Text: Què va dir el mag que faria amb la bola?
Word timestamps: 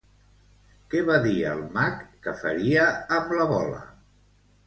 Què 0.93 1.01
va 1.09 1.17
dir 1.25 1.33
el 1.49 1.59
mag 1.75 2.01
que 2.25 2.33
faria 2.41 2.85
amb 3.19 3.35
la 3.41 3.47
bola? 3.55 3.83